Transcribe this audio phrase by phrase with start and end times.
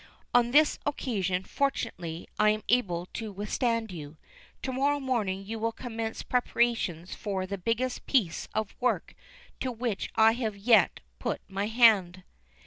[0.33, 4.17] On this occasion fortunately, I am able to withstand you.
[4.63, 9.13] To morrow morning you will commence preparations for the biggest piece of work
[9.59, 12.23] to which I have yet put my hand."